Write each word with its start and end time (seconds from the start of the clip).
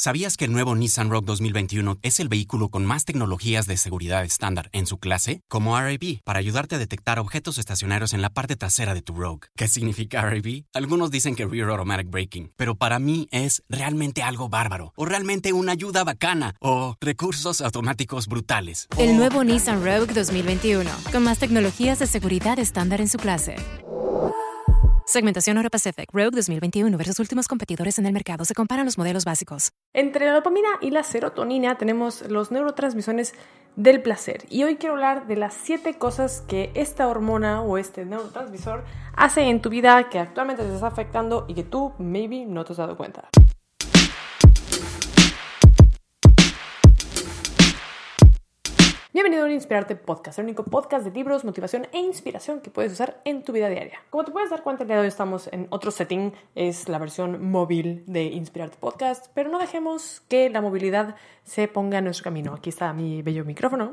¿Sabías 0.00 0.38
que 0.38 0.46
el 0.46 0.52
nuevo 0.52 0.74
Nissan 0.74 1.10
Rogue 1.10 1.26
2021 1.26 1.98
es 2.00 2.20
el 2.20 2.30
vehículo 2.30 2.70
con 2.70 2.86
más 2.86 3.04
tecnologías 3.04 3.66
de 3.66 3.76
seguridad 3.76 4.24
estándar 4.24 4.70
en 4.72 4.86
su 4.86 4.96
clase? 4.96 5.42
Como 5.46 5.78
RAB, 5.78 6.22
para 6.24 6.38
ayudarte 6.38 6.76
a 6.76 6.78
detectar 6.78 7.18
objetos 7.18 7.58
estacionarios 7.58 8.14
en 8.14 8.22
la 8.22 8.30
parte 8.30 8.56
trasera 8.56 8.94
de 8.94 9.02
tu 9.02 9.12
Rogue. 9.12 9.48
¿Qué 9.56 9.68
significa 9.68 10.22
RAB? 10.22 10.64
Algunos 10.72 11.10
dicen 11.10 11.34
que 11.34 11.44
Rear 11.44 11.68
Automatic 11.68 12.08
Braking, 12.08 12.50
pero 12.56 12.76
para 12.76 12.98
mí 12.98 13.28
es 13.30 13.62
realmente 13.68 14.22
algo 14.22 14.48
bárbaro, 14.48 14.94
o 14.96 15.04
realmente 15.04 15.52
una 15.52 15.72
ayuda 15.72 16.02
bacana, 16.02 16.54
o 16.60 16.96
recursos 16.98 17.60
automáticos 17.60 18.26
brutales. 18.26 18.88
El 18.96 19.18
nuevo 19.18 19.44
Nissan 19.44 19.84
Rogue 19.84 20.14
2021, 20.14 20.90
con 21.12 21.24
más 21.24 21.38
tecnologías 21.38 21.98
de 21.98 22.06
seguridad 22.06 22.58
estándar 22.58 23.02
en 23.02 23.08
su 23.08 23.18
clase. 23.18 23.56
Segmentación 25.10 25.56
Euro 25.56 25.70
Pacific 25.70 26.08
Rogue 26.12 26.36
2021 26.36 26.96
versus 26.96 27.18
últimos 27.18 27.48
competidores 27.48 27.98
en 27.98 28.06
el 28.06 28.12
mercado. 28.12 28.44
Se 28.44 28.54
comparan 28.54 28.84
los 28.84 28.96
modelos 28.96 29.24
básicos. 29.24 29.72
Entre 29.92 30.24
la 30.24 30.34
dopamina 30.34 30.68
y 30.80 30.92
la 30.92 31.02
serotonina 31.02 31.76
tenemos 31.78 32.22
los 32.30 32.52
neurotransmisores 32.52 33.34
del 33.74 34.02
placer. 34.02 34.44
Y 34.50 34.62
hoy 34.62 34.76
quiero 34.76 34.94
hablar 34.94 35.26
de 35.26 35.34
las 35.34 35.54
7 35.64 35.98
cosas 35.98 36.44
que 36.46 36.70
esta 36.74 37.08
hormona 37.08 37.60
o 37.60 37.76
este 37.76 38.04
neurotransmisor 38.04 38.84
hace 39.16 39.48
en 39.48 39.60
tu 39.60 39.68
vida 39.68 40.08
que 40.10 40.20
actualmente 40.20 40.62
te 40.62 40.72
está 40.72 40.86
afectando 40.86 41.44
y 41.48 41.54
que 41.54 41.64
tú, 41.64 41.92
maybe, 41.98 42.46
no 42.46 42.64
te 42.64 42.74
has 42.74 42.78
dado 42.78 42.96
cuenta. 42.96 43.30
Bienvenido 49.22 49.44
a 49.44 49.52
Inspirarte 49.52 49.96
Podcast, 49.96 50.38
el 50.38 50.46
único 50.46 50.64
podcast 50.64 51.04
de 51.04 51.10
libros, 51.10 51.44
motivación 51.44 51.86
e 51.92 51.98
inspiración 51.98 52.62
que 52.62 52.70
puedes 52.70 52.92
usar 52.92 53.20
en 53.26 53.44
tu 53.44 53.52
vida 53.52 53.68
diaria. 53.68 53.98
Como 54.08 54.24
te 54.24 54.32
puedes 54.32 54.48
dar 54.48 54.62
cuenta, 54.62 54.84
el 54.84 54.88
día 54.88 54.96
de 54.96 55.02
hoy 55.02 55.08
estamos 55.08 55.50
en 55.52 55.66
otro 55.68 55.90
setting, 55.90 56.32
es 56.54 56.88
la 56.88 56.96
versión 56.96 57.50
móvil 57.50 58.02
de 58.06 58.22
Inspirarte 58.22 58.78
Podcast, 58.80 59.26
pero 59.34 59.50
no 59.50 59.58
dejemos 59.58 60.22
que 60.30 60.48
la 60.48 60.62
movilidad 60.62 61.16
se 61.44 61.68
ponga 61.68 61.98
en 61.98 62.04
nuestro 62.04 62.24
camino. 62.24 62.54
Aquí 62.54 62.70
está 62.70 62.94
mi 62.94 63.20
bello 63.20 63.44
micrófono. 63.44 63.92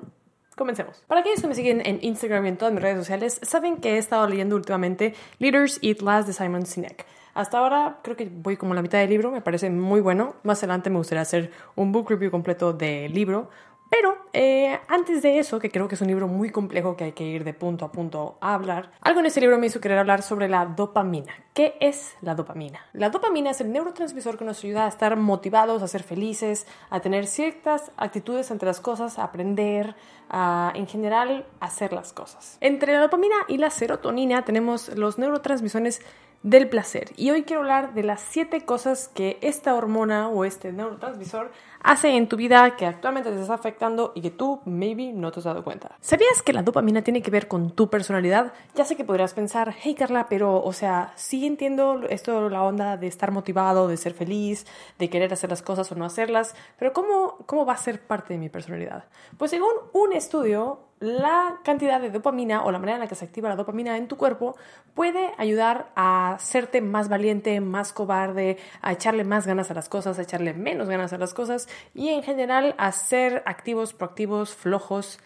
Comencemos. 0.55 1.03
Para 1.07 1.19
aquellos 1.19 1.41
que 1.41 1.47
me 1.47 1.55
siguen 1.55 1.81
en 1.85 1.99
Instagram 2.01 2.45
y 2.45 2.47
en 2.47 2.57
todas 2.57 2.73
mis 2.73 2.81
redes 2.81 2.97
sociales, 2.97 3.41
saben 3.43 3.81
que 3.81 3.95
he 3.95 3.97
estado 3.97 4.25
leyendo 4.29 4.55
últimamente 4.55 5.13
Leaders 5.39 5.77
Eat 5.81 5.99
Last 6.03 6.27
de 6.27 6.33
Simon 6.33 6.65
Sinek. 6.65 7.05
Hasta 7.33 7.59
ahora 7.59 7.99
creo 8.01 8.15
que 8.15 8.31
voy 8.33 8.55
como 8.55 8.73
la 8.73 8.81
mitad 8.81 8.97
del 8.97 9.09
libro, 9.09 9.29
me 9.29 9.41
parece 9.41 9.69
muy 9.69 9.99
bueno. 9.99 10.35
Más 10.43 10.59
adelante 10.59 10.89
me 10.89 10.97
gustaría 10.97 11.21
hacer 11.21 11.51
un 11.75 11.91
book 11.91 12.09
review 12.09 12.31
completo 12.31 12.71
del 12.71 13.13
libro, 13.13 13.49
pero 13.89 14.17
eh, 14.33 14.79
antes 14.87 15.21
de 15.21 15.39
eso, 15.39 15.59
que 15.59 15.71
creo 15.71 15.87
que 15.87 15.95
es 15.95 16.01
un 16.01 16.07
libro 16.07 16.27
muy 16.27 16.49
complejo 16.49 16.95
que 16.95 17.05
hay 17.05 17.11
que 17.13 17.23
ir 17.23 17.43
de 17.43 17.53
punto 17.53 17.85
a 17.85 17.91
punto 17.91 18.37
a 18.41 18.53
hablar, 18.53 18.91
algo 19.01 19.19
en 19.19 19.27
ese 19.27 19.41
libro 19.41 19.57
me 19.57 19.67
hizo 19.67 19.79
querer 19.79 19.97
hablar 19.97 20.21
sobre 20.21 20.49
la 20.49 20.65
dopamina. 20.65 21.33
¿Qué 21.53 21.75
es 21.79 22.15
la 22.21 22.35
dopamina? 22.35 22.79
La 22.93 23.09
dopamina 23.09 23.49
es 23.51 23.61
el 23.61 23.71
neurotransmisor 23.71 24.37
que 24.37 24.45
nos 24.45 24.63
ayuda 24.63 24.85
a 24.85 24.89
estar 24.89 25.15
motivados, 25.15 25.81
a 25.81 25.87
ser 25.87 26.03
felices, 26.03 26.67
a 26.89 26.99
tener 26.99 27.25
ciertas 27.25 27.91
actitudes 27.97 28.51
ante 28.51 28.65
las 28.65 28.79
cosas, 28.79 29.17
a 29.17 29.23
aprender, 29.23 29.95
a 30.29 30.71
en 30.75 30.87
general 30.87 31.45
hacer 31.59 31.93
las 31.93 32.13
cosas. 32.13 32.57
Entre 32.61 32.93
la 32.93 32.99
dopamina 32.99 33.35
y 33.47 33.57
la 33.57 33.69
serotonina 33.69 34.45
tenemos 34.45 34.89
los 34.95 35.17
neurotransmisores 35.17 36.01
del 36.49 36.69
placer. 36.69 37.11
Y 37.17 37.31
hoy 37.31 37.43
quiero 37.43 37.61
hablar 37.61 37.93
de 37.93 38.03
las 38.03 38.21
siete 38.21 38.61
cosas 38.61 39.09
que 39.09 39.37
esta 39.41 39.75
hormona 39.75 40.29
o 40.29 40.45
este 40.45 40.71
neurotransmisor 40.71 41.51
hace 41.81 42.15
en 42.15 42.27
tu 42.29 42.37
vida 42.37 42.75
que 42.77 42.85
actualmente 42.85 43.31
te 43.31 43.41
está 43.41 43.53
afectando 43.53 44.13
y 44.15 44.21
que 44.21 44.31
tú, 44.31 44.61
maybe, 44.65 45.11
no 45.11 45.31
te 45.31 45.39
has 45.39 45.45
dado 45.45 45.63
cuenta. 45.63 45.95
¿Sabías 45.99 46.41
que 46.41 46.53
la 46.53 46.63
dopamina 46.63 47.01
tiene 47.01 47.21
que 47.21 47.31
ver 47.31 47.47
con 47.47 47.71
tu 47.71 47.89
personalidad? 47.89 48.53
Ya 48.75 48.85
sé 48.85 48.95
que 48.95 49.03
podrías 49.03 49.33
pensar, 49.33 49.75
hey 49.81 49.93
Carla, 49.93 50.27
pero, 50.29 50.63
o 50.63 50.71
sea, 50.71 51.11
sí 51.15 51.45
entiendo 51.45 52.01
esto, 52.09 52.49
la 52.49 52.63
onda 52.63 52.95
de 52.95 53.07
estar 53.07 53.31
motivado, 53.31 53.87
de 53.87 53.97
ser 53.97 54.13
feliz, 54.13 54.65
de 54.99 55.09
querer 55.09 55.33
hacer 55.33 55.49
las 55.49 55.61
cosas 55.61 55.91
o 55.91 55.95
no 55.95 56.05
hacerlas, 56.05 56.55
pero 56.79 56.93
¿cómo, 56.93 57.39
cómo 57.45 57.65
va 57.65 57.73
a 57.73 57.77
ser 57.77 58.01
parte 58.01 58.33
de 58.33 58.39
mi 58.39 58.49
personalidad? 58.49 59.03
Pues 59.37 59.51
según 59.51 59.73
un 59.93 60.13
estudio, 60.13 60.86
la 60.99 61.59
cantidad 61.63 62.01
de 62.01 62.09
dopamina 62.09 62.63
o 62.63 62.71
la 62.71 62.79
manera 62.79 62.95
en 62.95 63.01
la 63.01 63.07
que 63.07 63.15
se 63.15 63.25
activa 63.25 63.49
la 63.49 63.55
dopamina 63.55 63.97
en 63.97 64.07
tu 64.07 64.17
cuerpo 64.17 64.55
puede 64.95 65.31
ayudar 65.37 65.91
a 65.95 66.33
hacerte 66.33 66.81
más 66.81 67.07
valiente, 67.07 67.59
más 67.61 67.93
cobarde, 67.93 68.57
a 68.81 68.93
echarle 68.93 69.23
más 69.23 69.45
ganas 69.45 69.69
a 69.69 69.73
las 69.73 69.89
cosas, 69.89 70.17
a 70.17 70.23
echarle 70.23 70.53
menos 70.53 70.89
ganas 70.89 71.13
a 71.13 71.17
las 71.17 71.33
cosas 71.33 71.67
y 71.93 72.09
en 72.09 72.23
general 72.23 72.73
a 72.77 72.91
ser 72.91 73.43
activos, 73.45 73.93
proactivos, 73.93 74.55
flojos, 74.55 75.19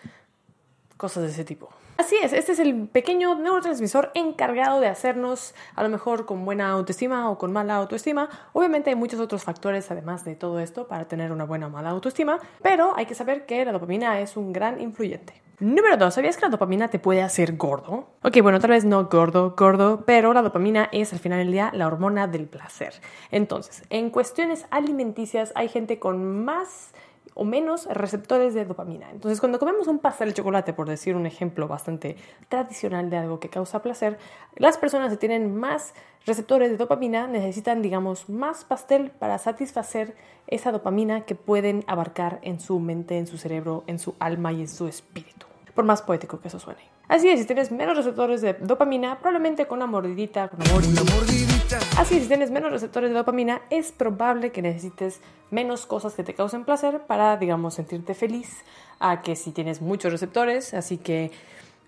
cosas 0.98 1.24
de 1.24 1.30
ese 1.30 1.46
tipo. 1.46 1.70
Así 1.98 2.16
es, 2.22 2.34
este 2.34 2.54
es 2.54 2.60
el 2.60 2.88
pequeño 2.88 3.36
neurotransmisor 3.36 4.12
encargado 4.16 4.80
de 4.80 4.88
hacernos 4.88 5.54
a 5.76 5.84
lo 5.84 5.90
mejor 5.90 6.26
con 6.26 6.46
buena 6.46 6.70
autoestima 6.70 7.30
o 7.30 7.38
con 7.38 7.54
mala 7.54 7.76
autoestima. 7.76 8.30
Obviamente 8.54 8.90
hay 8.90 8.96
muchos 8.96 9.20
otros 9.20 9.44
factores 9.44 9.92
además 9.92 10.26
de 10.26 10.36
todo 10.36 10.60
esto 10.60 10.88
para 10.88 11.08
tener 11.08 11.32
una 11.32 11.46
buena 11.46 11.68
o 11.68 11.70
mala 11.70 11.90
autoestima, 11.90 12.40
pero 12.62 12.94
hay 12.96 13.06
que 13.06 13.16
saber 13.16 13.46
que 13.46 13.64
la 13.66 13.72
dopamina 13.72 14.20
es 14.20 14.36
un 14.36 14.52
gran 14.52 14.82
influyente. 14.82 15.42
Número 15.62 15.96
2. 15.96 16.12
¿Sabías 16.12 16.38
que 16.38 16.42
la 16.42 16.50
dopamina 16.50 16.88
te 16.88 16.98
puede 16.98 17.22
hacer 17.22 17.56
gordo? 17.56 18.08
Ok, 18.24 18.42
bueno, 18.42 18.60
tal 18.60 18.72
vez 18.72 18.84
no 18.84 19.06
gordo, 19.06 19.54
gordo, 19.56 20.06
pero 20.08 20.34
la 20.34 20.42
dopamina 20.42 20.90
es 20.92 21.14
al 21.14 21.20
final 21.20 21.38
del 21.38 21.52
día 21.52 21.70
la 21.76 21.86
hormona 21.86 22.26
del 22.26 22.48
placer. 22.48 22.96
Entonces, 23.30 23.84
en 23.92 24.10
cuestiones 24.10 24.66
alimenticias 24.72 25.52
hay 25.54 25.70
gente 25.70 26.00
con 26.00 26.44
más 26.44 26.94
o 27.34 27.46
menos 27.46 27.86
receptores 27.88 28.54
de 28.54 28.66
dopamina. 28.66 29.10
Entonces, 29.12 29.40
cuando 29.40 29.60
comemos 29.60 29.88
un 29.88 30.00
pastel 30.00 30.30
de 30.30 30.36
chocolate, 30.36 30.74
por 30.74 30.88
decir 30.88 31.16
un 31.16 31.26
ejemplo 31.26 31.68
bastante 31.68 32.18
tradicional 32.50 33.10
de 33.10 33.18
algo 33.18 33.40
que 33.40 33.50
causa 33.50 33.82
placer, 33.82 34.18
las 34.56 34.78
personas 34.78 35.12
que 35.12 35.18
tienen 35.18 35.56
más 35.56 35.94
receptores 36.26 36.72
de 36.72 36.78
dopamina 36.78 37.28
necesitan, 37.28 37.82
digamos, 37.82 38.30
más 38.30 38.66
pastel 38.66 39.12
para 39.12 39.38
satisfacer 39.38 40.16
esa 40.48 40.72
dopamina 40.72 41.22
que 41.22 41.36
pueden 41.36 41.84
abarcar 41.88 42.40
en 42.42 42.60
su 42.60 42.80
mente, 42.80 43.18
en 43.18 43.28
su 43.28 43.38
cerebro, 43.38 43.84
en 43.88 44.00
su 44.00 44.16
alma 44.20 44.52
y 44.52 44.62
en 44.62 44.68
su 44.68 44.88
espíritu. 44.88 45.46
Por 45.74 45.86
más 45.86 46.02
poético 46.02 46.40
que 46.40 46.50
eso 46.50 46.60
suene. 46.60 46.82
Así 47.08 47.30
es, 47.30 47.40
si 47.40 47.46
tienes 47.46 47.72
menos 47.72 47.98
receptores 47.98 48.42
de 48.42 48.54
dopamina, 48.54 49.20
probablemente 49.20 49.66
con 49.68 49.80
una 49.80 49.88
mordidita, 49.88 50.50
con 50.50 50.62
una 50.62 50.72
mordidita. 50.72 51.51
Así 51.98 52.20
si 52.20 52.28
tienes 52.28 52.52
menos 52.52 52.72
receptores 52.72 53.10
de 53.10 53.16
dopamina, 53.16 53.62
es 53.70 53.92
probable 53.92 54.52
que 54.52 54.62
necesites 54.62 55.20
menos 55.52 55.86
cosas 55.86 56.14
que 56.14 56.24
te 56.24 56.34
causen 56.34 56.64
placer 56.64 57.02
para, 57.06 57.38
digamos, 57.38 57.76
sentirte 57.76 58.14
feliz, 58.14 58.64
a 59.00 59.22
que 59.22 59.36
si 59.36 59.52
tienes 59.52 59.82
muchos 59.82 60.12
receptores, 60.12 60.74
así 60.74 60.98
que 60.98 61.32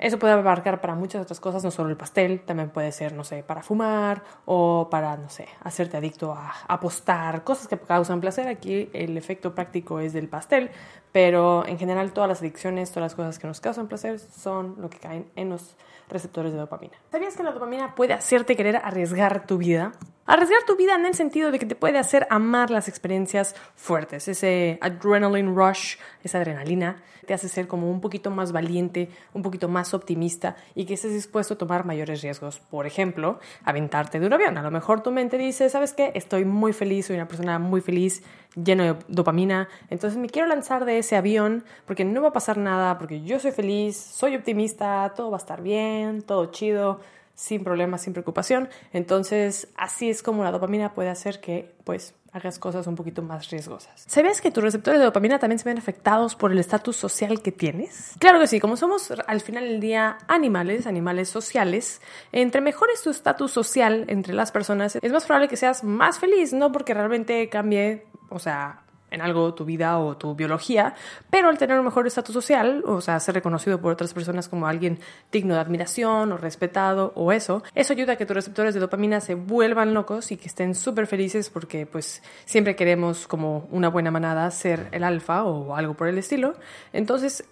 eso 0.03 0.19
puede 0.19 0.33
abarcar 0.33 0.81
para 0.81 0.95
muchas 0.95 1.21
otras 1.21 1.39
cosas, 1.39 1.63
no 1.63 1.71
solo 1.71 1.89
el 1.89 1.95
pastel, 1.95 2.41
también 2.41 2.69
puede 2.69 2.91
ser, 2.91 3.13
no 3.13 3.23
sé, 3.23 3.41
para 3.41 3.63
fumar 3.63 4.21
o 4.43 4.89
para, 4.91 5.15
no 5.15 5.29
sé, 5.29 5.47
hacerte 5.61 5.95
adicto 5.95 6.33
a 6.33 6.51
apostar, 6.67 7.45
cosas 7.45 7.69
que 7.69 7.79
causan 7.79 8.19
placer. 8.19 8.49
Aquí 8.49 8.89
el 8.91 9.17
efecto 9.17 9.55
práctico 9.55 10.01
es 10.01 10.11
del 10.11 10.27
pastel, 10.27 10.71
pero 11.13 11.65
en 11.65 11.79
general 11.79 12.11
todas 12.11 12.27
las 12.27 12.41
adicciones, 12.41 12.91
todas 12.91 13.03
las 13.11 13.15
cosas 13.15 13.39
que 13.39 13.47
nos 13.47 13.61
causan 13.61 13.87
placer 13.87 14.19
son 14.19 14.75
lo 14.77 14.89
que 14.89 14.97
caen 14.97 15.31
en 15.37 15.47
los 15.47 15.77
receptores 16.09 16.51
de 16.51 16.59
dopamina. 16.59 16.97
¿Sabías 17.09 17.37
que 17.37 17.43
la 17.43 17.53
dopamina 17.53 17.95
puede 17.95 18.11
hacerte 18.11 18.57
querer 18.57 18.81
arriesgar 18.83 19.47
tu 19.47 19.57
vida? 19.57 19.93
Arriesgar 20.25 20.63
tu 20.66 20.78
vida 20.78 20.95
en 20.95 21.06
el 21.06 21.16
sentido 21.16 21.51
de 21.51 21.59
que 21.59 21.66
te 21.66 21.75
puede 21.75 21.97
hacer 21.97 22.28
amar 22.29 22.69
las 22.69 22.88
experiencias 22.88 23.56
fuertes, 23.75 24.29
ese 24.29 24.78
adrenaline 24.79 25.53
rush, 25.53 25.97
esa 26.23 26.38
adrenalina, 26.38 27.03
te 27.25 27.34
hace 27.34 27.50
ser 27.50 27.67
como 27.67 27.91
un 27.91 28.00
poquito 28.00 28.31
más 28.31 28.53
valiente, 28.53 29.09
un 29.33 29.41
poquito 29.41 29.67
más 29.67 29.94
optimista 29.94 30.56
y 30.75 30.85
que 30.85 30.94
estés 30.94 31.12
dispuesto 31.12 31.56
a 31.56 31.57
tomar 31.57 31.85
mayores 31.85 32.22
riesgos. 32.22 32.59
Por 32.59 32.88
ejemplo, 32.88 33.39
aventarte 33.66 34.22
de 34.22 34.28
un 34.28 34.31
avión. 34.31 34.57
A 34.57 34.62
lo 34.62 34.72
mejor 34.72 35.03
tu 35.03 35.12
mente 35.12 35.38
dice, 35.38 35.69
¿sabes 35.69 35.91
qué? 35.91 36.13
Estoy 36.16 36.45
muy 36.45 36.72
feliz, 36.72 37.07
soy 37.07 37.17
una 37.17 37.28
persona 37.28 37.59
muy 37.59 37.81
feliz, 37.81 38.23
lleno 38.56 38.83
de 38.83 38.95
dopamina, 39.09 39.67
entonces 39.89 40.17
me 40.17 40.29
quiero 40.29 40.47
lanzar 40.47 40.85
de 40.85 41.00
ese 41.00 41.17
avión 41.17 41.66
porque 41.85 42.06
no 42.06 42.22
va 42.22 42.29
a 42.29 42.33
pasar 42.33 42.57
nada, 42.57 42.97
porque 42.97 43.23
yo 43.23 43.39
soy 43.39 43.51
feliz, 43.51 43.97
soy 43.97 44.38
optimista, 44.38 45.12
todo 45.17 45.31
va 45.31 45.38
a 45.38 45.39
estar 45.39 45.62
bien, 45.62 46.22
todo 46.22 46.45
chido 46.45 47.01
sin 47.35 47.63
problemas, 47.63 48.01
sin 48.01 48.13
preocupación. 48.13 48.69
Entonces, 48.91 49.69
así 49.75 50.09
es 50.09 50.23
como 50.23 50.44
la 50.44 50.51
dopamina 50.51 50.94
puede 50.94 51.09
hacer 51.09 51.39
que, 51.39 51.73
pues, 51.83 52.16
hagas 52.31 52.57
cosas 52.57 52.88
un 52.88 52.95
poquito 52.95 53.21
más 53.21 53.49
riesgosas. 53.51 54.03
¿Sabes 54.07 54.41
que 54.41 54.49
tus 54.49 54.63
receptores 54.63 55.00
de 55.00 55.06
dopamina 55.06 55.38
también 55.38 55.59
se 55.59 55.65
ven 55.65 55.77
afectados 55.77 56.35
por 56.35 56.51
el 56.51 56.57
estatus 56.57 56.95
social 56.95 57.41
que 57.41 57.51
tienes? 57.51 58.13
Claro 58.18 58.39
que 58.39 58.47
sí, 58.47 58.59
como 58.59 58.75
somos 58.75 59.12
al 59.12 59.41
final 59.41 59.65
del 59.65 59.80
día 59.80 60.18
animales, 60.27 60.88
animales 60.88 61.30
sociales, 61.30 62.01
entre 62.31 62.59
mejor 62.59 62.89
es 62.91 63.03
tu 63.03 63.12
estatus 63.12 63.51
social 63.51 64.06
entre 64.07 64.33
las 64.33 64.51
personas, 64.51 64.97
es 65.00 65.12
más 65.12 65.25
probable 65.25 65.47
que 65.47 65.57
seas 65.57 65.83
más 65.83 66.18
feliz, 66.18 66.53
no 66.53 66.71
porque 66.71 66.95
realmente 66.95 67.47
cambie, 67.50 68.07
o 68.30 68.39
sea, 68.39 68.82
en 69.13 69.21
algo 69.21 69.54
tu 69.54 69.63
vida 69.63 70.00
o 70.00 70.18
tu 70.18 70.36
biología, 70.36 70.95
pero 71.30 71.48
al 71.48 71.57
tener 71.57 71.77
un 71.80 71.86
mejor 71.86 72.07
estatus 72.07 72.33
social, 72.33 72.83
o 72.86 73.00
sea, 73.00 73.19
ser 73.19 73.36
reconocido 73.36 73.80
por 73.80 73.94
otras 73.94 74.13
personas 74.13 74.50
como 74.50 74.68
alguien 74.68 75.00
digno 75.31 75.54
de 75.54 75.62
admiración 75.62 76.31
o 76.31 76.38
respetado 76.38 77.13
o 77.15 77.31
eso, 77.31 77.63
eso 77.75 77.94
ayuda 77.94 78.13
a 78.13 78.15
que 78.15 78.25
tus 78.25 78.36
receptores 78.36 78.74
de 78.74 78.80
dopamina 78.80 79.21
se 79.21 79.36
vuelvan 79.36 79.94
locos 79.94 80.31
y 80.31 80.38
que 80.38 80.48
estén 80.48 80.75
súper 80.75 81.07
felices 81.07 81.50
porque 81.50 81.86
pues 81.86 82.24
siempre 82.45 82.75
queremos 82.75 83.27
como 83.27 83.68
una 83.71 83.89
buena 83.89 84.12
manada 84.12 84.50
ser 84.51 84.88
el 84.92 85.04
alfa 85.04 85.44
o 85.44 85.75
algo 85.75 85.94
por 85.94 86.07
el 86.07 86.18
estilo. 86.18 86.56
Entonces, 86.92 87.45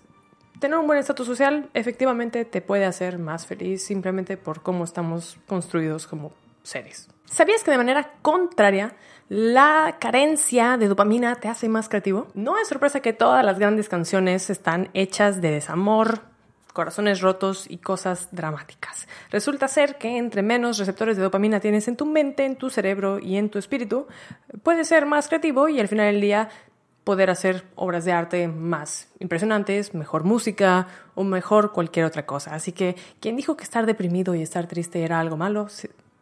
tener 0.60 0.78
un 0.78 0.88
buen 0.88 1.00
estatus 1.00 1.28
social 1.28 1.70
efectivamente 1.74 2.46
te 2.46 2.62
puede 2.62 2.86
hacer 2.86 3.20
más 3.20 3.46
feliz 3.46 3.84
simplemente 3.84 4.38
por 4.38 4.62
cómo 4.62 4.84
estamos 4.84 5.38
construidos 5.48 6.08
como 6.08 6.32
series. 6.64 7.10
¿Sabías 7.26 7.64
que 7.64 7.72
de 7.72 7.78
manera 7.78 8.14
contraria 8.22 8.96
la 9.30 9.98
carencia 10.00 10.76
de 10.78 10.90
dopamina 10.90 11.36
te 11.36 11.48
hace 11.48 11.70
más 11.70 11.88
creativo? 11.88 12.28
No 12.34 12.58
es 12.58 12.68
sorpresa 12.68 13.00
que 13.00 13.14
todas 13.14 13.46
las 13.46 13.58
grandes 13.58 13.88
canciones 13.88 14.50
están 14.50 14.90
hechas 14.94 15.42
de 15.42 15.52
desamor, 15.52 16.22
corazones 16.74 17.22
rotos 17.22 17.66
y 17.70 17.78
cosas 17.78 18.30
dramáticas. 18.32 19.08
Resulta 19.30 19.68
ser 19.68 19.98
que 19.98 20.18
entre 20.18 20.42
menos 20.42 20.78
receptores 20.78 21.18
de 21.18 21.24
dopamina 21.24 21.60
tienes 21.60 21.88
en 21.88 21.96
tu 21.96 22.06
mente, 22.06 22.46
en 22.46 22.56
tu 22.56 22.70
cerebro 22.70 23.20
y 23.20 23.38
en 23.38 23.50
tu 23.50 23.60
espíritu, 23.60 24.08
puedes 24.64 24.88
ser 24.88 25.06
más 25.06 25.28
creativo 25.28 25.70
y 25.70 25.80
al 25.80 25.88
final 25.88 26.12
del 26.12 26.22
día 26.22 26.50
poder 27.04 27.30
hacer 27.30 27.66
obras 27.76 28.06
de 28.06 28.12
arte 28.12 28.48
más 28.48 29.10
impresionantes, 29.20 29.94
mejor 29.94 30.24
música 30.24 30.88
o 31.16 31.24
mejor 31.24 31.72
cualquier 31.72 32.06
otra 32.06 32.26
cosa. 32.26 32.54
Así 32.54 32.74
que 32.74 32.96
quien 33.20 33.36
dijo 33.36 33.58
que 33.58 33.64
estar 33.64 33.86
deprimido 33.86 34.36
y 34.36 34.42
estar 34.42 34.68
triste 34.68 35.04
era 35.04 35.20
algo 35.20 35.38
malo, 35.38 35.68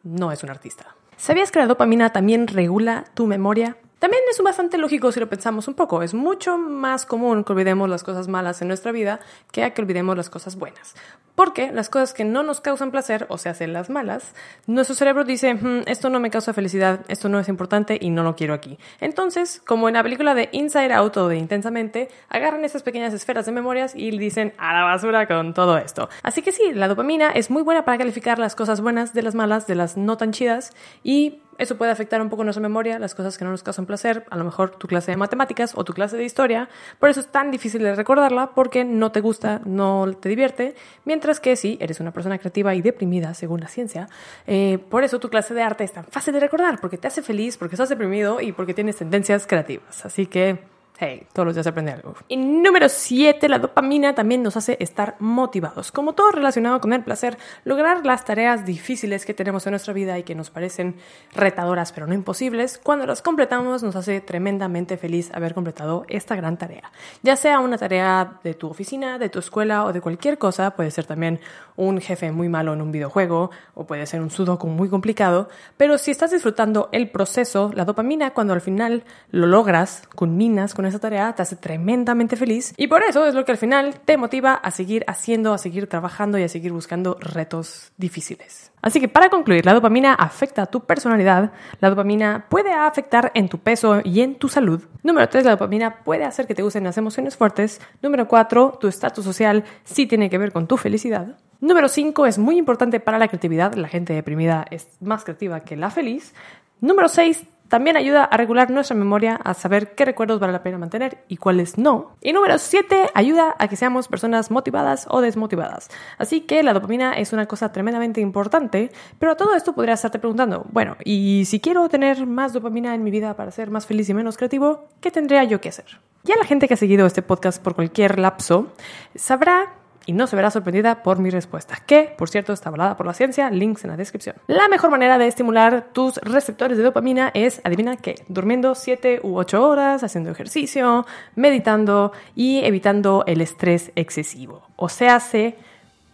no 0.04 0.32
es 0.32 0.44
un 0.44 0.50
artista. 0.50 0.96
¿Sabías 1.18 1.52
que 1.52 1.60
la 1.60 1.68
dopamina 1.68 2.12
también 2.12 2.48
regula 2.48 3.06
tu 3.14 3.28
memoria? 3.28 3.78
También 4.00 4.24
es 4.32 4.42
bastante 4.42 4.78
lógico 4.78 5.12
si 5.12 5.20
lo 5.20 5.30
pensamos 5.30 5.68
un 5.68 5.74
poco. 5.74 6.02
Es 6.02 6.14
mucho 6.14 6.58
más 6.58 7.06
común 7.06 7.44
que 7.44 7.52
olvidemos 7.52 7.90
las 7.90 8.04
cosas 8.04 8.30
malas 8.30 8.62
en 8.62 8.70
nuestra 8.70 8.94
vida 8.94 9.20
que 9.52 9.64
a 9.64 9.74
que 9.74 9.82
olvidemos 9.82 10.16
las 10.16 10.30
cosas 10.30 10.56
buenas. 10.56 10.96
Porque 11.36 11.72
las 11.72 11.90
cosas 11.90 12.14
que 12.14 12.26
no 12.26 12.44
nos 12.44 12.60
causan 12.60 12.92
placer, 12.92 13.26
o 13.30 13.38
se 13.38 13.48
hacen 13.48 13.72
las 13.72 13.90
malas, 13.90 14.34
nuestro 14.68 14.96
cerebro 14.96 15.24
dice, 15.24 15.54
hmm, 15.54 15.84
esto 15.86 16.10
no 16.10 16.20
me 16.20 16.30
causa 16.30 16.54
felicidad, 16.54 17.02
esto 17.08 17.30
no 17.30 17.40
es 17.40 17.48
importante 17.48 17.98
y 18.00 18.10
no 18.10 18.24
lo 18.24 18.36
quiero 18.36 18.54
aquí. 18.54 18.78
Entonces, 19.00 19.62
como 19.66 19.88
en 19.88 19.94
la 19.94 20.04
película 20.04 20.34
de 20.34 20.50
Inside 20.52 20.94
Out 20.94 21.16
o 21.18 21.28
de 21.30 21.38
Intensamente, 21.38 22.10
agarran 22.28 22.66
esas 22.66 22.84
pequeñas 22.84 23.14
esferas 23.14 23.46
de 23.46 23.54
memorias 23.54 23.96
y 23.96 24.18
dicen 24.18 24.54
a 24.58 24.74
la 24.74 24.84
basura 24.84 25.28
con 25.28 25.54
todo 25.54 25.78
esto. 25.78 26.10
Así 26.24 26.42
que 26.42 26.52
sí, 26.52 26.74
la 26.74 26.90
dopamina 26.90 27.30
es 27.32 27.50
muy 27.50 27.64
buena 27.64 27.86
para 27.86 27.98
calificar 27.98 28.38
las 28.38 28.56
cosas 28.56 28.82
buenas 28.82 29.14
de 29.14 29.24
las 29.24 29.36
malas, 29.36 29.66
de 29.66 29.76
las 29.76 29.96
no 29.96 30.18
tan 30.18 30.32
chidas 30.32 30.74
y 31.04 31.40
eso 31.60 31.78
puede 31.78 31.92
afectar 31.92 32.22
un 32.22 32.30
poco 32.30 32.44
nuestra 32.44 32.62
memoria, 32.62 32.98
las 33.00 33.14
cosas 33.14 33.38
que 33.38 33.44
no 33.44 33.52
nos 33.52 33.64
causan 33.64 33.86
placer, 33.86 34.26
a 34.30 34.38
lo 34.38 34.46
mejor 34.46 34.72
tu 34.72 34.88
clase 34.88 35.12
de 35.12 35.18
matemáticas 35.18 35.74
o 35.76 35.84
tu 35.84 35.94
clase 35.94 36.16
de 36.18 36.24
historia. 36.24 36.70
Por 37.00 37.10
eso 37.10 37.20
es 37.20 37.28
tan 37.28 37.52
difícil 37.52 37.84
de 37.84 37.94
recordarla 37.96 38.52
porque 38.56 38.86
no 38.86 39.12
te 39.12 39.20
gusta, 39.20 39.62
no 39.66 40.08
te 40.20 40.30
divierte. 40.30 40.76
Mientras 41.04 41.42
que 41.42 41.58
si 41.58 41.78
eres 41.82 42.00
una 42.00 42.12
persona 42.12 42.38
creativa 42.38 42.74
y 42.76 42.82
deprimida, 42.82 43.34
según 43.34 43.60
la 43.60 43.68
ciencia, 43.68 44.08
eh, 44.48 44.80
por 44.90 45.04
eso 45.04 45.20
tu 45.20 45.30
clase 45.30 45.54
de 45.54 45.62
arte 45.62 45.84
es 45.84 45.92
tan 45.92 46.06
fácil 46.06 46.34
de 46.34 46.40
recordar 46.40 46.80
porque 46.80 46.98
te 46.98 47.08
hace 47.08 47.22
feliz, 47.22 47.58
porque 47.58 47.76
estás 47.76 47.90
deprimido 47.90 48.40
y 48.40 48.54
porque 48.54 48.74
tienes 48.74 48.96
tendencias 48.96 49.46
creativas. 49.46 50.06
Así 50.06 50.28
que 50.28 50.60
Hey, 51.02 51.26
todos 51.32 51.46
los 51.46 51.56
días 51.56 51.66
aprende 51.66 51.94
algo. 51.94 52.14
Y 52.28 52.36
número 52.36 52.90
7, 52.90 53.48
la 53.48 53.58
dopamina 53.58 54.14
también 54.16 54.44
nos 54.44 54.58
hace 54.58 54.76
estar 54.82 55.16
motivados. 55.20 55.94
Como 55.94 56.12
todo 56.12 56.30
relacionado 56.32 56.82
con 56.82 56.92
el 56.92 57.06
placer, 57.06 57.38
lograr 57.64 58.06
las 58.06 58.26
tareas 58.26 58.66
difíciles 58.66 59.26
que 59.26 59.34
tenemos 59.34 59.66
en 59.66 59.72
nuestra 59.72 59.94
vida 59.94 60.20
y 60.20 60.24
que 60.24 60.36
nos 60.36 60.50
parecen 60.50 60.98
retadoras 61.34 61.94
pero 61.94 62.06
no 62.06 62.14
imposibles, 62.14 62.78
cuando 62.84 63.06
las 63.06 63.22
completamos 63.22 63.82
nos 63.82 63.96
hace 63.96 64.20
tremendamente 64.20 64.98
feliz 64.98 65.32
haber 65.34 65.54
completado 65.54 66.04
esta 66.10 66.36
gran 66.36 66.58
tarea. 66.58 66.92
Ya 67.24 67.38
sea 67.38 67.62
una 67.62 67.78
tarea 67.78 68.34
de 68.44 68.54
tu 68.54 68.68
oficina, 68.68 69.18
de 69.18 69.30
tu 69.30 69.40
escuela 69.40 69.86
o 69.86 69.94
de 69.94 70.02
cualquier 70.02 70.38
cosa, 70.38 70.72
puede 70.72 70.92
ser 70.92 71.06
también 71.06 71.40
un 71.78 72.02
jefe 72.02 72.30
muy 72.34 72.50
malo 72.50 72.74
en 72.74 72.82
un 72.82 72.92
videojuego 72.92 73.52
o 73.74 73.88
puede 73.88 74.06
ser 74.06 74.20
un 74.20 74.32
sudoku 74.32 74.68
muy 74.68 74.90
complicado, 74.90 75.48
pero 75.78 75.98
si 75.98 76.12
estás 76.12 76.32
disfrutando 76.32 76.90
el 76.92 77.10
proceso, 77.10 77.72
la 77.74 77.86
dopamina 77.86 78.32
cuando 78.32 78.52
al 78.52 78.60
final 78.60 79.06
lo 79.32 79.48
logras, 79.48 80.04
culminas 80.14 80.74
con 80.74 80.89
esa 80.90 81.00
tarea 81.00 81.34
te 81.34 81.42
hace 81.42 81.56
tremendamente 81.56 82.36
feliz 82.36 82.74
y 82.78 82.88
por 82.88 83.04
eso 83.04 83.26
es 83.26 83.36
lo 83.36 83.46
que 83.46 83.52
al 83.52 83.58
final 83.58 84.00
te 84.04 84.18
motiva 84.18 84.54
a 84.54 84.72
seguir 84.72 85.04
haciendo, 85.08 85.54
a 85.54 85.58
seguir 85.58 85.88
trabajando 85.88 86.38
y 86.38 86.44
a 86.44 86.50
seguir 86.50 86.72
buscando 86.72 87.18
retos 87.20 87.92
difíciles. 87.98 88.72
Así 88.82 89.00
que 89.00 89.08
para 89.08 89.30
concluir, 89.30 89.66
la 89.66 89.74
dopamina 89.74 90.14
afecta 90.14 90.64
a 90.64 90.66
tu 90.66 90.82
personalidad, 90.82 91.52
la 91.82 91.90
dopamina 91.90 92.46
puede 92.50 92.74
afectar 92.74 93.32
en 93.36 93.50
tu 93.50 93.60
peso 93.60 94.02
y 94.04 94.22
en 94.22 94.36
tu 94.36 94.48
salud. 94.48 94.84
Número 95.04 95.28
3, 95.28 95.46
la 95.46 95.52
dopamina 95.52 96.04
puede 96.04 96.24
hacer 96.24 96.48
que 96.48 96.56
te 96.56 96.64
gusten 96.64 96.84
las 96.84 96.98
emociones 96.98 97.36
fuertes. 97.36 97.82
Número 98.02 98.28
4, 98.28 98.78
tu 98.80 98.88
estatus 98.88 99.26
social 99.26 99.64
sí 99.84 100.08
tiene 100.08 100.30
que 100.30 100.38
ver 100.38 100.52
con 100.52 100.68
tu 100.68 100.78
felicidad. 100.78 101.38
Número 101.62 101.90
5, 101.90 102.26
es 102.26 102.38
muy 102.38 102.58
importante 102.58 103.02
para 103.02 103.20
la 103.20 103.28
creatividad, 103.28 103.74
la 103.74 103.90
gente 103.90 104.14
deprimida 104.14 104.66
es 104.72 104.88
más 105.02 105.26
creativa 105.26 105.60
que 105.60 105.76
la 105.76 105.90
feliz. 105.90 106.34
Número 106.80 107.10
6, 107.10 107.44
también 107.70 107.98
ayuda 107.98 108.24
a 108.24 108.36
regular 108.36 108.70
nuestra 108.72 108.96
memoria, 108.96 109.36
a 109.36 109.54
saber 109.54 109.96
qué 109.96 110.04
recuerdos 110.04 110.40
vale 110.40 110.54
la 110.54 110.64
pena 110.64 110.78
mantener 110.78 111.24
y 111.28 111.38
cuáles 111.38 111.78
no. 111.78 112.16
Y 112.22 112.34
número 112.34 112.58
7, 112.58 113.12
ayuda 113.14 113.56
a 113.58 113.68
que 113.68 113.76
seamos 113.76 114.08
personas 114.08 114.52
motivadas 114.52 115.06
o 115.10 115.22
desmotivadas. 115.22 115.90
Así 116.18 116.42
que 116.42 116.64
la 116.64 116.74
dopamina 116.74 117.14
es 117.14 117.32
una 117.32 117.46
cosa 117.46 117.72
tremendamente 117.72 118.22
importante, 118.22 118.92
pero 119.20 119.34
a 119.34 119.38
todo 119.38 119.56
esto 119.56 119.74
podrías 119.74 120.00
estarte 120.00 120.20
preguntando, 120.20 120.66
bueno, 120.72 120.98
¿y 121.06 121.44
si 121.46 121.60
quiero 121.60 121.88
tener 121.90 122.26
más 122.26 122.54
dopamina 122.54 122.96
en 122.96 123.04
mi 123.04 123.12
vida 123.12 123.36
para 123.36 123.52
ser 123.52 123.70
más 123.70 123.86
feliz 123.86 124.10
y 124.10 124.14
menos 124.14 124.36
creativo, 124.36 124.88
qué 125.00 125.12
tendría 125.12 125.44
yo 125.44 125.62
que 125.62 125.70
hacer? 125.70 126.00
Ya 126.24 126.36
la 126.38 126.46
gente 126.46 126.68
que 126.68 126.74
ha 126.74 126.78
seguido 126.78 127.06
este 127.06 127.22
podcast 127.22 127.62
por 127.64 127.76
cualquier 127.76 128.20
lapso 128.20 128.74
sabrá 129.16 129.79
y 130.06 130.14
no 130.14 130.28
se 130.28 130.36
verá 130.36 130.52
sorprendida 130.52 131.04
por 131.04 131.20
mi 131.20 131.30
respuesta, 131.30 131.78
que, 131.86 132.14
por 132.18 132.30
cierto, 132.30 132.54
está 132.54 132.70
avalada 132.70 132.98
por 132.98 133.06
la 133.06 133.14
ciencia, 133.14 133.50
links 133.50 133.84
en 133.84 133.92
la 133.92 133.98
descripción. 133.98 134.36
La 134.48 134.68
mejor 134.68 134.90
manera 134.90 135.18
de 135.18 135.28
estimular 135.28 135.90
tus 135.94 136.18
receptores 136.18 136.78
de 136.78 136.84
dopamina 136.84 137.32
es, 137.34 137.62
adivina 137.64 137.98
qué, 137.98 138.16
durmiendo 138.28 138.76
7 138.76 139.22
u 139.24 139.38
8 139.38 139.68
horas, 139.68 140.04
haciendo 140.04 140.32
ejercicio, 140.32 141.06
meditando 141.36 142.12
y 142.36 142.64
evitando 142.64 143.24
el 143.28 143.42
estrés 143.42 143.92
excesivo. 143.96 144.64
O 144.76 144.90
sea, 144.90 145.20
se 145.20 145.58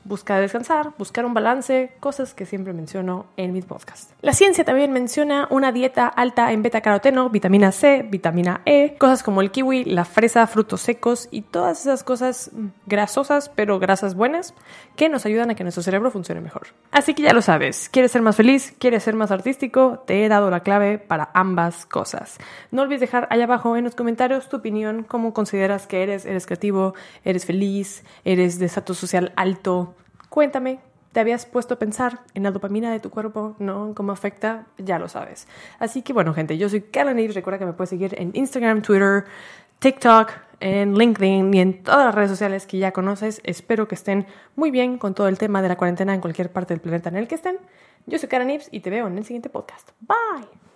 busca 0.06 0.40
descansar, 0.40 0.94
buscar 0.98 1.26
un 1.26 1.34
balance, 1.34 1.92
cosas 2.00 2.34
que 2.34 2.46
siempre 2.46 2.72
menciono 2.74 3.26
en 3.36 3.52
mis 3.52 3.66
podcasts. 3.66 4.14
La 4.22 4.34
ciencia 4.34 4.64
también 4.64 4.94
menciona 4.94 5.48
una 5.50 5.72
dieta 5.72 6.08
alta 6.08 6.52
en 6.52 6.62
beta-caroteno, 6.62 7.30
vitamina 7.30 7.72
C, 7.72 8.04
vitamina 8.04 8.62
E, 8.66 8.96
cosas 8.98 9.24
como 9.24 9.42
el 9.42 9.52
kiwi, 9.52 9.84
la 9.86 10.06
fresa, 10.06 10.48
frutos 10.48 10.82
secos 10.82 11.28
y 11.32 11.42
todas 11.42 11.82
esas 11.82 12.04
cosas 12.04 12.52
grasosas 12.86 13.50
pero 13.50 13.80
grasas 13.80 14.16
buenas 14.16 14.54
que 14.96 15.10
nos 15.10 15.26
ayudan 15.26 15.50
a 15.50 15.56
que 15.56 15.64
nuestro 15.64 15.84
cerebro 15.84 16.12
funcione 16.12 16.40
mejor. 16.40 16.68
Así 16.92 17.14
que 17.14 17.24
ya 17.24 17.34
lo 17.34 17.42
sabes, 17.42 17.90
quieres 17.90 18.12
ser 18.12 18.22
más 18.22 18.36
feliz, 18.36 18.74
quieres 18.80 19.04
ser 19.04 19.16
más 19.16 19.32
artístico, 19.32 20.04
te 20.06 20.24
he 20.24 20.30
dado 20.30 20.50
la 20.50 20.62
clave 20.62 21.00
para 21.00 21.32
ambas 21.34 21.86
cosas. 21.86 22.38
No 22.72 22.84
olvides 22.84 23.02
dejar 23.02 23.28
allá 23.32 23.46
abajo 23.46 23.76
en 23.76 23.84
los 23.84 23.96
comentarios 23.96 24.48
tu 24.50 24.58
opinión, 24.58 25.04
cómo 25.04 25.34
consideras 25.34 25.88
que 25.88 26.04
eres, 26.04 26.26
eres 26.26 26.46
creativo, 26.46 26.94
eres 27.24 27.46
feliz, 27.46 28.04
eres 28.24 28.60
de 28.60 28.68
estatus 28.68 28.98
social 28.98 29.34
alto, 29.36 29.95
Cuéntame, 30.30 30.80
¿te 31.12 31.20
habías 31.20 31.46
puesto 31.46 31.76
a 31.76 31.80
pensar 31.80 32.20
en 32.34 32.44
la 32.44 32.52
dopamina 32.52 32.92
de 32.92 33.00
tu 33.00 33.10
cuerpo? 33.10 33.56
¿No? 33.60 33.94
¿Cómo 33.96 34.12
afecta? 34.12 34.68
Ya 34.78 35.00
lo 35.00 35.08
sabes. 35.08 35.48
Así 35.80 36.02
que 36.02 36.14
bueno, 36.14 36.34
gente, 36.34 36.58
yo 36.58 36.70
soy 36.70 36.82
Karen 36.82 37.18
Recuerda 37.34 37.60
que 37.60 37.66
me 37.66 37.74
puedes 37.74 37.90
seguir 37.90 38.16
en 38.20 38.32
Instagram, 38.34 38.82
Twitter, 38.82 39.26
TikTok, 39.80 40.32
en 40.60 40.96
LinkedIn 40.96 41.54
y 41.54 41.60
en 41.60 41.84
todas 41.84 42.06
las 42.06 42.16
redes 42.16 42.32
sociales 42.32 42.66
que 42.66 42.78
ya 42.78 42.92
conoces. 42.92 43.42
Espero 43.44 43.88
que 43.88 43.96
estén 43.96 44.26
muy 44.56 44.72
bien 44.72 44.98
con 44.98 45.14
todo 45.14 45.28
el 45.28 45.38
tema 45.38 45.62
de 45.62 45.70
la 45.70 45.78
cuarentena 45.78 46.14
en 46.14 46.22
cualquier 46.22 46.52
parte 46.52 46.74
del 46.74 46.82
planeta 46.82 47.10
en 47.10 47.18
el 47.18 47.28
que 47.28 47.36
estén. 47.36 47.58
Yo 48.06 48.20
soy 48.20 48.30
Karen 48.30 48.50
Ips 48.50 48.70
y 48.72 48.82
te 48.82 48.90
veo 48.90 49.08
en 49.08 49.18
el 49.18 49.26
siguiente 49.26 49.50
podcast. 49.50 49.90
Bye. 50.02 50.75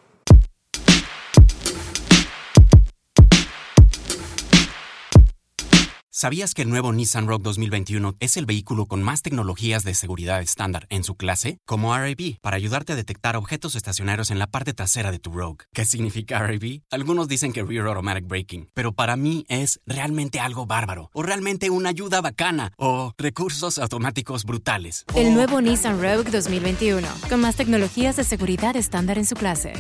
¿Sabías 6.11 6.55
que 6.55 6.63
el 6.63 6.69
nuevo 6.69 6.91
Nissan 6.91 7.27
Rogue 7.27 7.43
2021 7.43 8.15
es 8.19 8.35
el 8.35 8.47
vehículo 8.47 8.87
con 8.87 9.03
más 9.03 9.21
tecnologías 9.21 9.83
de 9.83 9.93
seguridad 9.93 10.41
estándar 10.41 10.87
en 10.89 11.03
su 11.03 11.13
clase? 11.13 11.59
Como 11.67 11.95
RAB, 11.95 12.39
para 12.41 12.57
ayudarte 12.57 12.93
a 12.93 12.95
detectar 12.95 13.37
objetos 13.37 13.75
estacionarios 13.75 14.31
en 14.31 14.39
la 14.39 14.47
parte 14.47 14.73
trasera 14.73 15.11
de 15.11 15.19
tu 15.19 15.31
Rogue. 15.31 15.65
¿Qué 15.71 15.85
significa 15.85 16.39
RAB? 16.39 16.81
Algunos 16.89 17.27
dicen 17.27 17.53
que 17.53 17.61
Rear 17.61 17.85
Automatic 17.85 18.25
Braking, 18.25 18.69
pero 18.73 18.91
para 18.91 19.15
mí 19.17 19.45
es 19.49 19.81
realmente 19.85 20.39
algo 20.39 20.65
bárbaro, 20.65 21.11
o 21.13 21.21
realmente 21.21 21.69
una 21.69 21.89
ayuda 21.89 22.21
bacana, 22.21 22.71
o 22.75 23.13
recursos 23.15 23.77
automáticos 23.77 24.45
brutales. 24.45 25.05
El 25.13 25.35
nuevo 25.35 25.61
Nissan 25.61 26.01
Rogue 26.01 26.31
2021, 26.31 27.07
con 27.29 27.39
más 27.39 27.55
tecnologías 27.55 28.15
de 28.15 28.23
seguridad 28.23 28.75
estándar 28.75 29.19
en 29.19 29.25
su 29.25 29.35
clase. 29.35 29.73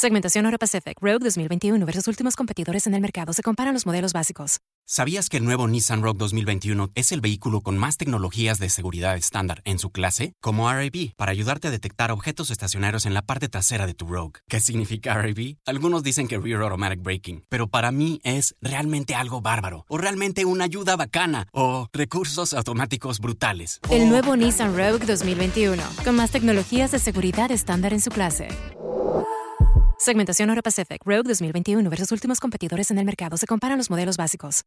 Segmentación 0.00 0.46
Euro 0.46 0.56
Pacific 0.56 0.96
Rogue 0.98 1.18
2021 1.24 1.84
versus 1.84 2.08
últimos 2.08 2.34
competidores 2.34 2.86
en 2.86 2.94
el 2.94 3.02
mercado. 3.02 3.34
Se 3.34 3.42
comparan 3.42 3.74
los 3.74 3.84
modelos 3.84 4.14
básicos. 4.14 4.62
¿Sabías 4.86 5.28
que 5.28 5.36
el 5.36 5.44
nuevo 5.44 5.68
Nissan 5.68 6.02
Rogue 6.02 6.16
2021 6.18 6.88
es 6.94 7.12
el 7.12 7.20
vehículo 7.20 7.60
con 7.60 7.76
más 7.76 7.98
tecnologías 7.98 8.58
de 8.58 8.70
seguridad 8.70 9.14
estándar 9.14 9.60
en 9.66 9.78
su 9.78 9.90
clase? 9.90 10.32
Como 10.40 10.72
RAB, 10.72 11.12
para 11.16 11.32
ayudarte 11.32 11.68
a 11.68 11.70
detectar 11.70 12.10
objetos 12.12 12.50
estacionarios 12.50 13.04
en 13.04 13.12
la 13.12 13.20
parte 13.20 13.50
trasera 13.50 13.86
de 13.86 13.92
tu 13.92 14.06
Rogue. 14.06 14.40
¿Qué 14.48 14.58
significa 14.58 15.12
RAB? 15.12 15.56
Algunos 15.66 16.02
dicen 16.02 16.28
que 16.28 16.38
Rear 16.38 16.62
Automatic 16.62 17.02
Braking, 17.02 17.42
pero 17.50 17.68
para 17.68 17.92
mí 17.92 18.22
es 18.24 18.56
realmente 18.62 19.14
algo 19.14 19.42
bárbaro, 19.42 19.84
o 19.86 19.98
realmente 19.98 20.46
una 20.46 20.64
ayuda 20.64 20.96
bacana, 20.96 21.46
o 21.52 21.88
recursos 21.92 22.54
automáticos 22.54 23.20
brutales. 23.20 23.80
El 23.90 24.08
nuevo 24.08 24.34
Nissan 24.34 24.74
Rogue 24.74 25.04
2021, 25.04 25.82
con 26.02 26.16
más 26.16 26.30
tecnologías 26.30 26.90
de 26.90 26.98
seguridad 27.00 27.52
estándar 27.52 27.92
en 27.92 28.00
su 28.00 28.08
clase. 28.08 28.48
Segmentación 30.00 30.48
Euro 30.48 30.62
Pacific 30.62 31.02
Rogue 31.04 31.24
2021 31.24 31.90
versus 31.90 32.10
últimos 32.10 32.40
competidores 32.40 32.90
en 32.90 32.96
el 32.96 33.04
mercado. 33.04 33.36
Se 33.36 33.46
comparan 33.46 33.76
los 33.76 33.90
modelos 33.90 34.16
básicos. 34.16 34.64